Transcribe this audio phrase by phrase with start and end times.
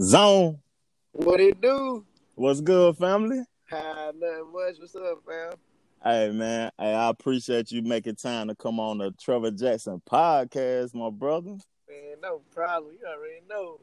[0.00, 0.58] Zone.
[1.12, 2.04] What it do?
[2.34, 3.44] What's good, family?
[3.70, 4.74] Hi, nothing much.
[4.80, 5.52] What's up, fam?
[6.02, 10.94] Hey man, hey, I appreciate you making time to come on the Trevor Jackson podcast,
[10.94, 11.56] my brother.
[11.88, 12.94] Man, no problem.
[13.00, 13.80] You already know.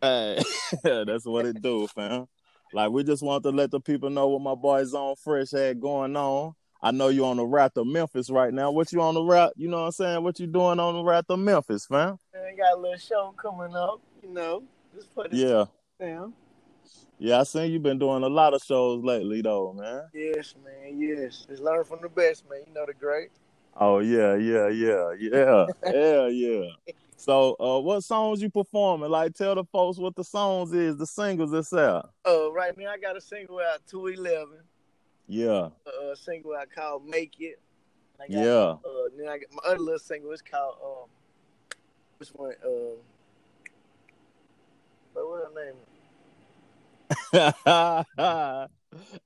[0.00, 0.42] Hey,
[1.04, 2.26] that's what it do, fam.
[2.72, 5.78] Like we just want to let the people know what my boy Zone Fresh had
[5.78, 6.54] going on.
[6.82, 8.70] I know you on the route to Memphis right now.
[8.70, 9.52] What you on the route?
[9.56, 10.22] You know what I'm saying?
[10.22, 12.18] What you doing on the route to Memphis, fam?
[12.32, 14.00] Man, got a little show coming up.
[14.22, 14.73] You know, just put it
[15.32, 15.64] Yeah.
[16.00, 16.34] down.
[17.18, 20.02] Yeah, I seen you been doing a lot of shows lately though, man.
[20.12, 20.98] Yes, man.
[21.00, 21.46] Yes.
[21.48, 22.60] Just learn from the best, man.
[22.66, 23.30] You know the great.
[23.76, 26.70] Oh yeah, yeah, yeah, yeah, yeah, yeah.
[27.16, 29.08] So, uh, what songs you performing?
[29.08, 32.10] Like, tell the folks what the songs is, the singles that's out.
[32.28, 34.58] Uh, right now I got a single out two eleven.
[35.26, 37.58] Yeah, Uh, a single out called Make It.
[38.20, 38.44] I got, yeah.
[38.44, 40.32] Uh, then I got my other little single.
[40.32, 41.08] It's called um,
[42.18, 42.52] which one?
[42.64, 42.96] Um,
[45.14, 45.74] but what her name?
[47.66, 48.06] and,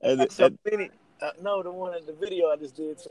[0.01, 0.89] and- many.
[1.21, 3.09] Uh, no, the one in the video I just did to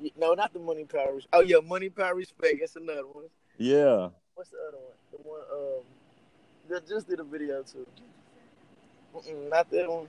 [0.00, 0.12] it.
[0.18, 1.20] No, not the money power.
[1.32, 2.56] Oh yeah, money power respect.
[2.60, 3.26] That's another one.
[3.58, 4.96] yeah, What's the other one?
[5.12, 5.84] The one um
[6.70, 7.86] that just did a video to.
[9.14, 10.08] Mm-mm, not that one.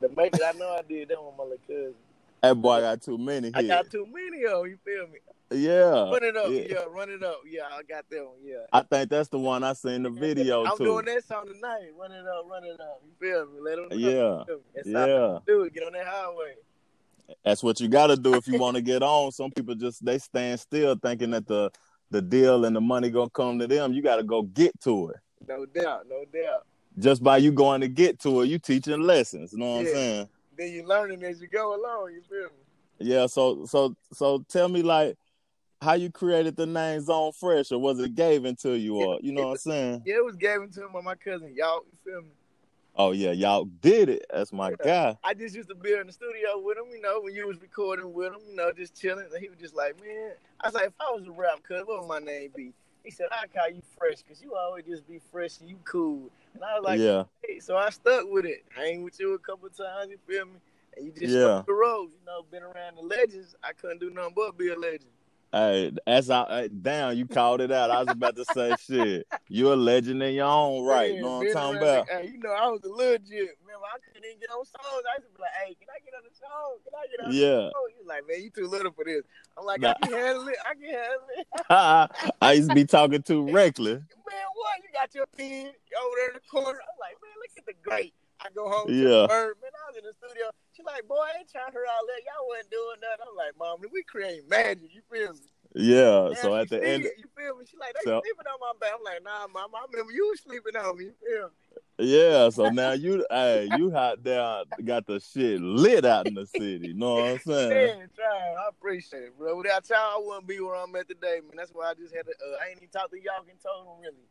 [0.00, 0.42] The make it.
[0.44, 1.36] I know I did that one.
[1.38, 1.94] My little cousin.
[2.42, 3.68] That boy got too many I hits.
[3.68, 5.18] got too many of 'em, You feel me?
[5.50, 6.50] yeah, Run it up.
[6.50, 6.60] yeah.
[6.68, 6.84] Yeah.
[6.90, 7.40] run it up.
[7.48, 8.34] Yeah, I got that one.
[8.44, 8.66] Yeah.
[8.72, 10.84] I think that's the one I seen the video I'm too.
[10.84, 11.90] doing that song tonight.
[11.98, 12.46] Run it up.
[12.50, 13.02] Run it up.
[13.04, 13.60] You feel me?
[13.60, 13.96] Let them know.
[14.48, 14.56] Yeah?
[14.74, 15.36] That's yeah.
[15.36, 15.72] I do it.
[15.74, 16.54] Get on that highway.
[17.44, 19.32] That's what you got to do if you want to get on.
[19.32, 21.70] Some people just they stand still thinking that the
[22.10, 23.92] the deal and the money gonna come to them.
[23.92, 25.16] You got to go get to it.
[25.48, 26.06] No doubt.
[26.08, 26.66] No doubt.
[26.98, 29.52] Just by you going to get to it, you teaching lessons.
[29.52, 30.28] You know what I'm saying?
[30.56, 32.12] Then you're learning as you go along.
[32.14, 32.64] You feel me?
[32.98, 33.26] Yeah.
[33.26, 35.16] So so so tell me like
[35.82, 39.32] how you created the name Zone Fresh, or was it given to you, or you
[39.32, 40.02] know what I'm saying?
[40.06, 41.54] Yeah, it was given to him by my cousin.
[41.54, 42.30] Y'all, you feel me?
[42.98, 44.24] Oh yeah, y'all did it.
[44.32, 45.18] That's my guy.
[45.22, 47.60] I just used to be in the studio with him, you know, when you was
[47.60, 49.26] recording with him, you know, just chilling.
[49.30, 51.82] And he was just like, man, I was like, if I was a rap, cuz,
[51.84, 52.72] what would my name be?
[53.04, 56.30] He said, I call you fresh, because you always just be fresh and you cool.
[56.56, 58.64] And I was like, yeah, hey, so I stuck with it.
[58.74, 60.52] Hang with you a couple times, you feel me?
[60.96, 61.58] And you just Yeah.
[61.58, 63.54] stuck the road, you know, been around the legends.
[63.62, 65.10] I couldn't do nothing but be a legend.
[65.52, 67.90] Hey, as I down, you called it out.
[67.90, 69.26] I was about to say shit.
[69.48, 71.14] You're a legend in your own right.
[71.14, 72.08] You know what I'm talking about?
[72.10, 73.56] hey, you know, I was a legit.
[73.62, 75.04] Remember, I couldn't even get on songs.
[75.08, 76.76] I used to be like, hey, can I get on the song?
[76.84, 77.66] Can I get on Yeah.
[77.66, 77.82] the song?
[77.98, 79.22] Was like, man, you too little for this.
[79.56, 79.90] I'm like, Nah.
[79.90, 80.56] I can handle it.
[80.64, 81.46] I can handle it.
[82.42, 84.00] I used to be talking too reckless.
[84.26, 84.82] man, what?
[84.82, 86.78] You got your pen over there in the corner.
[86.80, 88.14] I'm like, man, look at the great.
[88.44, 89.24] I go home to Yeah.
[89.24, 89.54] the bird.
[89.64, 90.50] Man, I was in the studio.
[90.76, 92.20] She like, boy, I ain't trying to hear all that.
[92.28, 93.24] Y'all wasn't doing nothing.
[93.32, 94.92] I'm like, mom, we create magic.
[94.92, 95.40] You feel me?
[95.74, 96.28] Yeah.
[96.36, 97.64] Now So at the end, it, you feel me?
[97.64, 98.92] She like, they So- sleeping on my back.
[98.96, 101.04] I'm like, nah, mom, I remember you was sleeping on me.
[101.04, 101.56] You feel me?
[102.12, 102.50] yeah.
[102.50, 106.92] So now you, hey, you out there got the shit lit out in the city.
[106.92, 107.98] Know what I'm saying?
[107.98, 108.56] Man, trying.
[108.56, 109.56] I appreciate it, bro.
[109.56, 111.56] Without y'all, I wouldn't be where I'm at today, man.
[111.56, 112.32] That's why I just had to.
[112.32, 114.28] Uh, I ain't even talked to y'all told them really.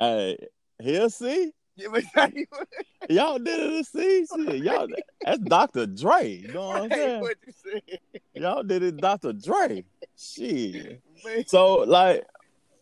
[0.00, 0.36] Hey,
[0.80, 1.52] he'll see.
[1.76, 2.46] Yeah, but you
[3.08, 4.64] Y'all did it to see shit.
[4.64, 4.88] Y'all,
[5.24, 5.86] that's Dr.
[5.86, 6.28] Dre.
[6.28, 7.20] You know what I'm saying?
[7.20, 8.20] What you said.
[8.34, 9.32] Y'all did it, Dr.
[9.32, 9.84] Dre.
[10.16, 11.00] Shit.
[11.24, 11.46] man.
[11.46, 12.24] So like,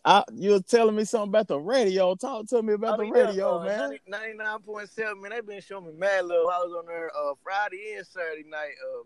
[0.03, 2.15] I, you were telling me something about the radio.
[2.15, 3.99] Talk to me about Oh, the radio, uh, man.
[4.09, 5.31] 99.7, man.
[5.31, 6.47] They been showing me mad love.
[6.51, 8.73] I was on there uh, Friday and Saturday night.
[8.95, 9.03] Um,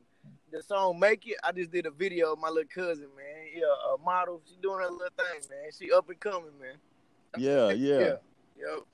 [0.51, 3.47] the song "Make It." I just did a video of my little cousin, man.
[3.55, 3.63] Yeah,
[3.93, 4.41] a model.
[4.47, 5.71] She doing her little thing, man.
[5.77, 6.75] She up and coming, man.
[7.37, 7.99] Yeah, yeah.
[7.99, 8.15] Yeah.
[8.61, 8.85] Yo,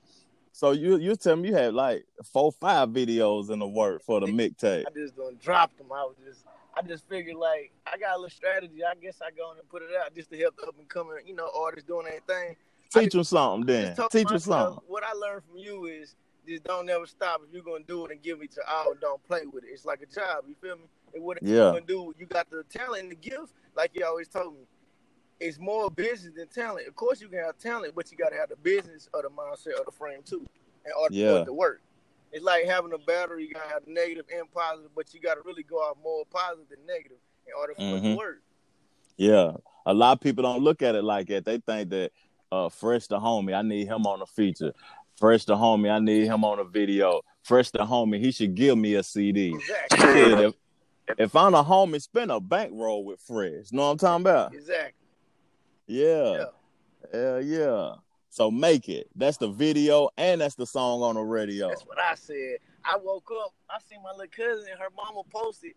[0.52, 4.18] So you you tell me you had like four, five videos in the work for
[4.20, 4.84] the mixtape.
[4.86, 5.88] I just done dropped them.
[5.92, 8.80] I was just, I just figured like I got a little strategy.
[8.82, 11.16] I guess I go and put it out just to help the up and coming,
[11.26, 12.56] you know, artists doing their thing.
[12.90, 13.94] Teach them something then.
[14.10, 14.78] Teach them something.
[14.86, 17.42] What I learned from you is just don't ever stop.
[17.46, 19.70] If you're gonna do it and give it to all, don't play with it.
[19.70, 20.44] It's like a job.
[20.48, 20.84] You feel me?
[21.14, 21.50] And what Yeah.
[21.56, 24.60] you're gonna do, you got the talent and the gift, like you always told me.
[25.40, 26.88] It's more business than talent.
[26.88, 29.78] Of course, you can have talent, but you gotta have the business or the mindset
[29.78, 30.46] or the frame too,
[30.84, 31.44] in order Yeah.
[31.44, 31.80] to work.
[32.32, 33.46] It's like having a battery.
[33.46, 36.84] You gotta have negative and positive, but you gotta really go out more positive than
[36.86, 38.12] negative in order for it Mhm.
[38.12, 38.42] to work.
[39.16, 39.52] Yeah.
[39.86, 41.44] A lot of people don't look at it like that.
[41.44, 42.12] They think that
[42.50, 44.72] uh Fresh the homie, I need him on a feature.
[45.18, 47.22] Fresh the homie, I need him on a video.
[47.42, 49.54] Fresh the homie, he should give me a CD.
[49.54, 50.44] Exactly.
[50.46, 50.54] If,
[51.18, 53.72] if I'm a homie, spend a bankroll with Fresh.
[53.72, 54.54] Know what I'm talking about?
[54.54, 54.97] Exactly.
[55.88, 56.44] Yeah.
[57.12, 57.94] Yeah, yeah.
[58.30, 59.08] So make it.
[59.16, 61.68] That's the video and that's the song on the radio.
[61.68, 62.58] That's what I said.
[62.84, 65.72] I woke up, I seen my little cousin and her mama posted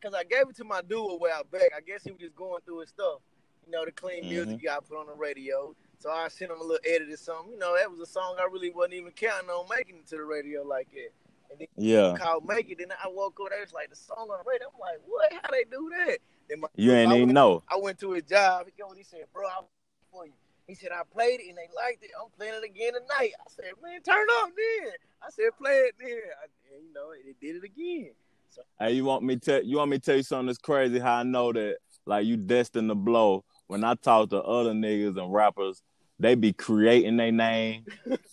[0.00, 1.70] because I gave it to my dude a while back.
[1.76, 3.20] I guess he was just going through his stuff.
[3.66, 4.28] You know, the clean Mhm.
[4.28, 5.74] music you got put on the radio.
[5.98, 7.52] So I sent him a little edit or something.
[7.52, 10.16] You know, that was a song I really wasn't even counting on making it to
[10.16, 11.12] the radio like that.
[11.60, 12.16] And then Yeah.
[12.16, 12.78] called Make It.
[12.78, 14.68] Then I woke up there, it's like the song on the radio.
[14.68, 15.32] I'm like, what?
[15.32, 16.18] How they do that?
[16.48, 17.62] Then my, You ain't I even went, know.
[17.70, 18.66] I went to his job.
[18.66, 19.64] He came, he said, bro, I'm
[20.10, 20.32] for you.
[20.66, 22.10] He said, I played it and they liked it.
[22.20, 23.32] I'm playing it again tonight.
[23.38, 24.92] I said, man, turn up then.
[25.22, 26.08] I said, play it then.
[26.08, 28.12] I, and, you know, it did it again.
[28.50, 30.98] So Hey, you want me tell you want me to tell you something that's crazy?
[30.98, 33.44] How I know that like you destined to blow.
[33.66, 35.82] When I talk to other niggas and rappers,
[36.20, 37.84] they be creating their name.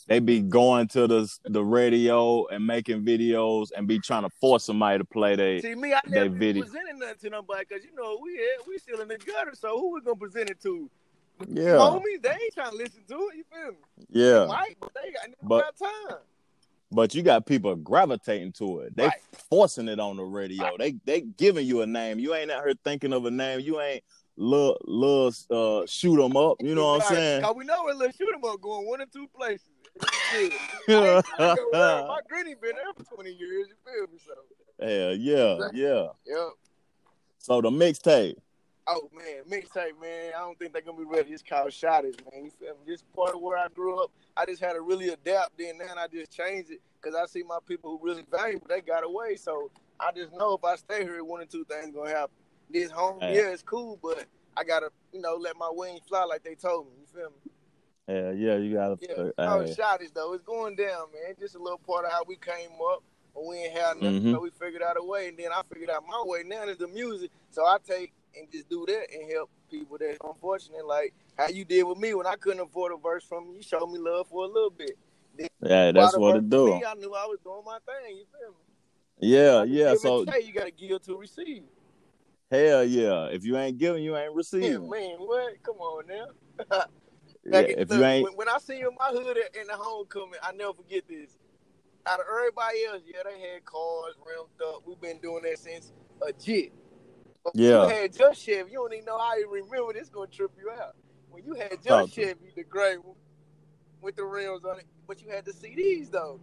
[0.07, 4.63] they be going to the the radio and making videos and be trying to force
[4.63, 5.61] somebody to play they.
[5.61, 6.63] see me, I they never video.
[6.63, 9.53] presented nothing to nobody because you know we had, we still in the gutter.
[9.55, 10.89] So who we gonna present it to?
[11.47, 13.37] Yeah, Homies, they ain't trying to listen to it.
[13.37, 13.77] You feel me?
[14.09, 14.45] yeah.
[14.45, 16.17] Might, but they got, But- got time.
[16.93, 18.97] But you got people gravitating to it.
[18.97, 19.13] They Right.
[19.49, 20.75] forcing it on the radio.
[20.77, 22.19] They they giving you a name.
[22.19, 23.61] You ain't out here thinking of a name.
[23.61, 24.03] You ain't
[24.41, 26.57] little little uh shoot 'em up.
[26.61, 27.43] You know what I'm saying?
[27.43, 29.67] Cause we know where little shoot 'em up going one or two places.
[30.31, 30.53] Shit.
[30.89, 32.07] I ain't tryna go around.
[32.07, 33.67] My granny been there for 20 years.
[33.69, 34.19] You feel me?
[34.25, 34.33] So,
[34.85, 36.07] Hell yeah, yeah.
[36.25, 36.49] yeah.
[37.37, 38.35] So the mixtape.
[38.87, 40.31] Oh man, mixtape, man.
[40.35, 41.31] I don't think they're gonna be ready.
[41.31, 42.45] It's called Shotters, man.
[42.45, 42.79] You feel me?
[42.87, 45.57] This part of where I grew up, I just had to really adapt.
[45.57, 48.65] Then now I just changed it because I see my people who really valuable.
[48.67, 51.95] They got away, so I just know if I stay here, one or two things
[51.95, 52.35] gonna happen.
[52.71, 53.35] This home, Hey.
[53.35, 54.25] yeah, it's cool, but
[54.55, 56.93] I gotta, you know, let my wings fly like they told me.
[57.01, 57.51] You feel me?
[58.07, 58.97] Hell yeah, you gotta.
[59.01, 59.31] Yeah.
[59.37, 61.35] uh, oh, Shotters though, it's going down, man.
[61.39, 63.03] Just a little part of how we came up.
[63.33, 64.31] When we ain't had nothing, Mhm.
[64.33, 66.43] so we figured out a way, and then I figured out my way.
[66.43, 70.17] Now is the music, so I take and just do that and help people that's
[70.23, 73.55] unfortunate, like how you did with me when I couldn't afford a verse from you.
[73.55, 74.97] You showed me love for a little bit.
[75.61, 76.65] yeah, that's what it do.
[76.67, 78.17] Me, I knew I was doing my thing.
[78.17, 78.55] You feel me?
[79.19, 79.95] Yeah, yeah.
[79.95, 81.63] So you gotta give to receive.
[82.51, 83.25] Hell yeah.
[83.27, 84.89] If you ain't giving, you ain't Yeah, receiving.
[84.89, 85.63] man, what?
[85.63, 86.27] Come on now.
[87.45, 89.75] Yeah, if look, you ain't, when, when I see you in my hood in the
[89.75, 91.37] homecoming, I never forget this.
[92.07, 94.83] Out of everybody else, yeah, they had cars rimmed up.
[94.87, 95.93] We've been doing that since
[96.27, 96.73] a jit.
[97.43, 97.83] But when Yeah.
[97.83, 100.71] you had just Chevy, you don't even know how you remember this gonna trip you
[100.71, 100.95] out.
[101.29, 102.23] When you had just me.
[102.25, 103.15] Chevy, the gray one
[104.01, 106.39] with the rims on it, but you had the CDs though.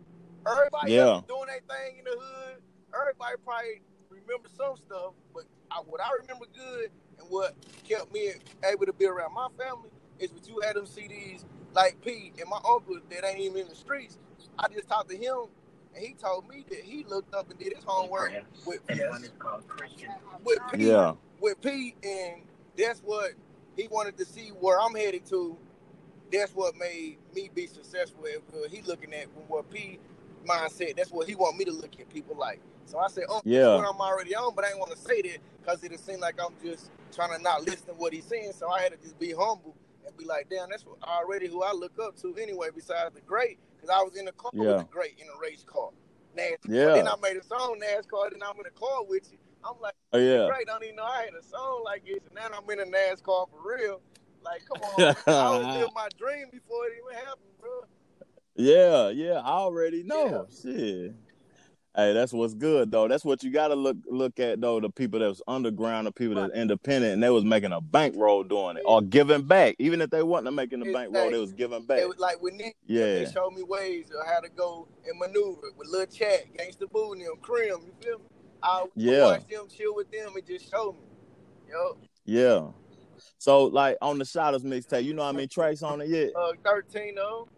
[0.51, 1.05] Everybody Yeah.
[1.05, 2.63] else doing that thing in the hood.
[2.99, 7.55] Everybody probably remember some stuff, but I, what I remember good and what
[7.89, 8.33] kept me
[8.65, 11.45] able to be around my family is what you had them CDs
[11.75, 14.19] like P and my uncle that ain't even in the streets.
[14.59, 15.45] I just talked to him
[15.95, 18.33] and he told me that he looked up and did his homework
[18.67, 18.81] with,
[20.45, 22.43] with P yeah, with P and
[22.77, 23.33] that's what
[23.77, 25.57] he wanted to see where I'm headed to.
[26.33, 28.25] That's what made me be successful.
[28.25, 29.99] Because uh, he looking at what P
[30.49, 30.97] mindset.
[30.97, 32.61] That's what he want me to look at people like.
[32.87, 33.77] So I said, oh, Yeah.
[33.77, 36.37] what I'm already on, but I ain't want to say that because it seemed like
[36.43, 38.53] I'm just trying to not listen to what he's saying.
[38.55, 41.63] So I had to just be humble and be like, damn, that's what, already who
[41.63, 42.69] I look up to anyway.
[42.75, 44.69] Besides the great, because I was in the car Yeah.
[44.69, 45.91] with the great in a race car.
[46.37, 46.69] NASCAR.
[46.69, 46.95] Yeah.
[46.95, 48.31] Then I made a song NASCAR.
[48.31, 49.39] Then I'm in the car with you.
[49.65, 50.47] I'm like oh yeah.
[50.47, 50.69] great.
[50.69, 52.85] I don't even know I had a song like this, and now I'm in a
[52.85, 54.01] NASCAR for real.
[54.45, 57.85] Like, come on, I was living my dream before it even happened, bro.
[58.59, 60.47] Yeah, yeah, I already know.
[60.63, 61.15] Shit.
[61.97, 63.09] Hey, that's what's good though.
[63.09, 64.81] That's what you gotta look look at though.
[64.81, 68.45] The people that was underground, the people that's independent, and they was making a bankroll
[68.45, 69.77] doing it or giving back.
[69.79, 71.99] Even if they wasn't making a bankroll, they was giving back.
[71.99, 75.19] It was like with Nick, Yeah, they showed me ways of how to go and
[75.19, 77.81] maneuver with Lil Chat, Gangsta Boo, and them, Crim.
[77.87, 78.25] You feel me?
[78.63, 79.25] I Yeah.
[79.25, 81.07] watch them, chill with them, and just show me.
[81.69, 82.69] Yo, yeah.
[83.39, 86.31] So like on the Shotters mixtape, you know how many tracks on it yet?
[86.37, 87.49] uh, 13 though.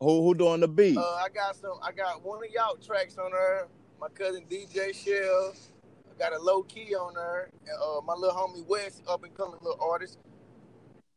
[0.00, 0.98] Who who doing the beat?
[0.98, 1.78] Uh, I got some.
[1.82, 3.68] I got one of y'all tracks on her.
[4.00, 5.54] My cousin DJ Shell.
[6.10, 7.48] I got a low key on her.
[7.66, 10.18] And, uh, my little homie West, up and coming little artist.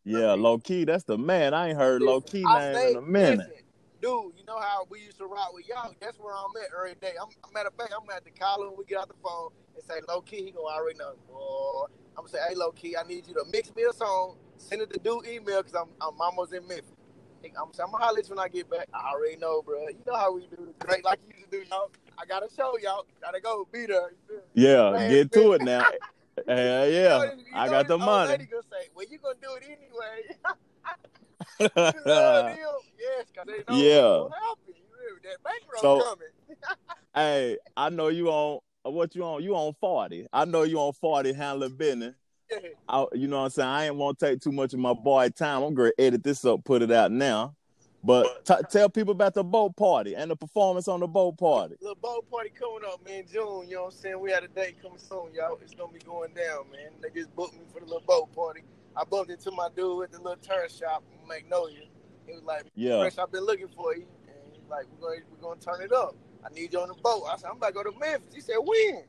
[0.05, 0.86] yeah, low key.
[0.86, 1.53] That's the man.
[1.53, 3.39] I ain't heard low key name in a minute.
[3.39, 3.53] listen,
[4.01, 5.93] dude, you know how we used to rock with y'all?
[6.00, 7.15] That's where I'm at every day.
[7.21, 9.83] I'm, matter of fact, I'm at the call when we get out the phone and
[9.83, 11.15] say, low key, he gonna already know.
[11.27, 11.86] Boy,
[12.17, 14.81] I'm gonna say, hey, low key, I need you to mix me a song, send
[14.81, 16.95] it to dude email because I'm, I'm almost in Memphis.
[17.46, 18.88] I'm I'm gonna holler when I get back.
[18.93, 19.88] I already know, bro.
[19.88, 21.91] You know how we do the great like you used to do, y'all.
[22.17, 23.05] I gotta show y'all.
[23.22, 24.12] Gotta go be there.
[24.12, 24.43] You feel me?
[24.53, 25.86] Yeah, Man, get to it now.
[26.48, 28.31] You yeah, know you I got the money.
[28.31, 30.38] Lady gonna say, well, you gonna do it anyway.
[31.60, 32.58] You love them?
[32.98, 34.22] Yes, because they know Yeah.
[34.22, 34.67] what's gonna happen.
[34.67, 35.22] You feel me?
[35.24, 36.27] That bankroll So- coming.
[37.13, 39.43] hey, I know you on what you on.
[39.43, 40.27] You on forty.
[40.31, 42.15] I know you on forty handling business.
[42.88, 43.70] I, you know what I'm saying?
[43.70, 45.63] I ain't want to take too much of my boy time.
[45.63, 47.56] I'm going to edit this up, put it out now.
[48.03, 51.75] But t- tell people about the boat party and the performance on the boat party.
[51.82, 53.68] Little boat party coming up, man, June.
[53.68, 54.20] You know what I'm saying?
[54.20, 55.60] We had a date coming soon, y'all.
[55.62, 56.91] It's gonna be going down, man.
[57.01, 58.62] They just booked me for the little boat party.
[58.96, 61.82] I bumped into my dude at the little turn shop in Magnolia.
[62.25, 63.00] He was like, Yeah.
[63.00, 64.06] Fresh, I've been looking for you.
[64.27, 66.15] And he's like, we're going we're gonna turn it up.
[66.46, 67.24] I need you on the boat.
[67.29, 68.34] I said, I'm about to go to Memphis.
[68.34, 69.03] He said, when?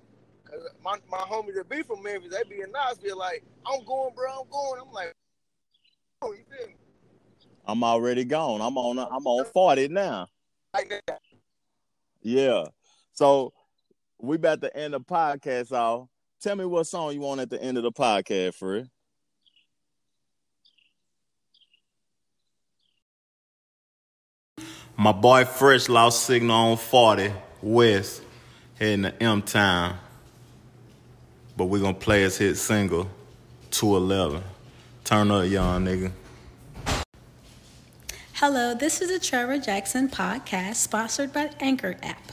[0.51, 4.15] Cause my, my homies that be from Memphis, they be in Knoxville like, I'm going,
[4.15, 4.81] bro, I'm going.
[4.85, 5.15] I'm like,
[6.23, 6.75] oh, you feel me?
[7.67, 8.61] I'm already gone.
[8.61, 8.99] I'm on.
[8.99, 10.27] I'm on forty now.
[10.75, 11.21] Like that.
[12.21, 12.65] Yeah.
[13.13, 13.53] So
[14.19, 16.09] we about to end the podcast off.
[16.41, 18.89] Tell me what song you want at the end of the podcast, Fred.
[24.97, 28.23] My boy Fresh lost signal on 40 West
[28.79, 29.99] heading to M Town.
[31.61, 33.07] But we're gonna play his hit single
[33.71, 34.43] 211.
[35.05, 36.11] Turn up, young nigga.
[38.33, 42.33] Hello, this is the Trevor Jackson podcast sponsored by Anchor app.